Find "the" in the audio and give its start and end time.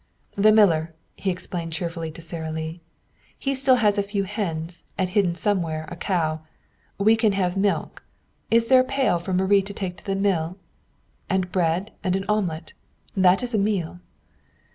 0.35-0.51, 10.07-10.15